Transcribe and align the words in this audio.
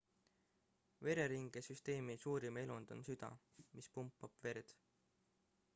vereringesüsteemi 1.07 2.15
suurim 2.23 2.59
elund 2.63 2.95
on 2.97 3.05
süda 3.11 3.31
mis 3.81 3.91
pumpab 3.99 4.35
verd 4.49 4.75